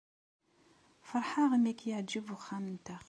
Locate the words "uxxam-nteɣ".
2.35-2.99